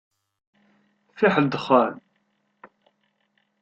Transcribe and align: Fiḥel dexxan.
Fiḥel 1.19 1.45
dexxan. 1.47 1.95